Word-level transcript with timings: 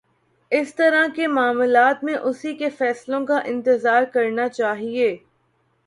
اِس 0.51 0.73
طرح 0.75 1.07
کے 1.15 1.27
معاملات 1.27 2.03
میں 2.03 2.15
اُسی 2.15 2.53
کے 2.55 2.69
فیصلوں 2.69 3.25
کا 3.25 3.39
انتظار 3.45 4.03
کرنا 4.03 4.47
چاہیے 4.49 5.15